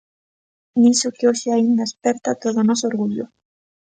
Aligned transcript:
Niso 0.81 1.07
que 1.15 1.27
hoxe 1.29 1.47
aínda 1.51 1.87
esperta 1.89 2.39
todo 2.43 2.57
o 2.61 2.67
noso 2.69 2.85
orgullo. 2.91 3.25